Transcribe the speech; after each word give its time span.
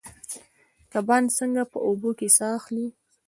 کبان 0.91 1.23
څنګه 1.37 1.61
په 1.71 1.77
اوبو 1.87 2.09
کې 2.19 2.27
ساه 2.37 2.53
اخلي؟ 2.59 2.87